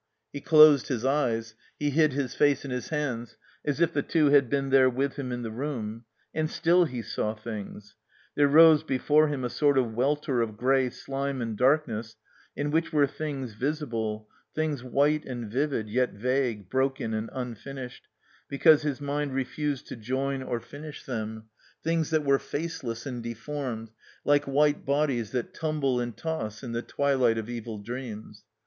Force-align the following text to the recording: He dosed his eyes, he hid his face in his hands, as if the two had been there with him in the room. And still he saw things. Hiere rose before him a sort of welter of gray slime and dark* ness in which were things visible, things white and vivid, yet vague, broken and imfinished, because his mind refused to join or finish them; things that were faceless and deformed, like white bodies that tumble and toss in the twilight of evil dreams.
He 0.33 0.39
dosed 0.39 0.87
his 0.87 1.05
eyes, 1.05 1.53
he 1.77 1.91
hid 1.91 2.13
his 2.13 2.33
face 2.33 2.65
in 2.65 2.71
his 2.71 2.89
hands, 2.89 3.37
as 3.63 3.79
if 3.79 3.93
the 3.93 4.01
two 4.01 4.29
had 4.31 4.49
been 4.49 4.71
there 4.71 4.89
with 4.89 5.13
him 5.13 5.31
in 5.31 5.43
the 5.43 5.51
room. 5.51 6.05
And 6.33 6.49
still 6.49 6.85
he 6.85 7.03
saw 7.03 7.35
things. 7.35 7.93
Hiere 8.35 8.47
rose 8.51 8.81
before 8.81 9.27
him 9.27 9.43
a 9.43 9.49
sort 9.51 9.77
of 9.77 9.93
welter 9.93 10.41
of 10.41 10.57
gray 10.57 10.89
slime 10.89 11.39
and 11.39 11.55
dark* 11.55 11.87
ness 11.87 12.15
in 12.55 12.71
which 12.71 12.91
were 12.91 13.05
things 13.05 13.53
visible, 13.53 14.27
things 14.55 14.83
white 14.83 15.23
and 15.25 15.51
vivid, 15.51 15.87
yet 15.87 16.13
vague, 16.13 16.67
broken 16.67 17.13
and 17.13 17.29
imfinished, 17.29 18.07
because 18.49 18.81
his 18.81 19.01
mind 19.01 19.35
refused 19.35 19.85
to 19.89 19.95
join 19.95 20.41
or 20.41 20.59
finish 20.59 21.03
them; 21.05 21.43
things 21.83 22.09
that 22.09 22.25
were 22.25 22.39
faceless 22.39 23.05
and 23.05 23.21
deformed, 23.21 23.91
like 24.25 24.45
white 24.45 24.83
bodies 24.83 25.29
that 25.33 25.53
tumble 25.53 25.99
and 25.99 26.17
toss 26.17 26.63
in 26.63 26.71
the 26.71 26.81
twilight 26.81 27.37
of 27.37 27.47
evil 27.47 27.77
dreams. 27.77 28.45